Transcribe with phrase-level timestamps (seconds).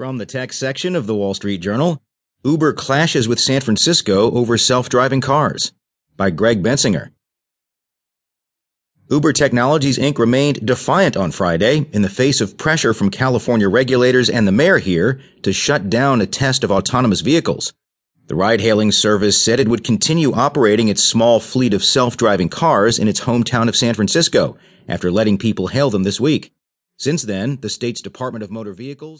[0.00, 2.00] From the tech section of the Wall Street Journal,
[2.42, 5.74] Uber clashes with San Francisco over self-driving cars
[6.16, 7.10] by Greg Bensinger.
[9.10, 10.16] Uber Technologies Inc.
[10.16, 14.78] remained defiant on Friday in the face of pressure from California regulators and the mayor
[14.78, 17.74] here to shut down a test of autonomous vehicles.
[18.28, 22.48] The ride hailing service said it would continue operating its small fleet of self driving
[22.48, 24.56] cars in its hometown of San Francisco
[24.88, 26.54] after letting people hail them this week.
[27.00, 29.18] Since then, the state's Department of Motor Vehicles